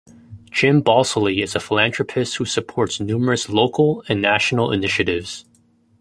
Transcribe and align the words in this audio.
Jim 0.49 0.81
Balsillie 0.81 1.43
is 1.43 1.53
a 1.55 1.59
philanthropist 1.59 2.37
who 2.37 2.45
supports 2.45 2.99
numerous 2.99 3.49
local 3.49 4.03
and 4.09 4.19
national 4.19 4.71
initiatives. 4.71 5.45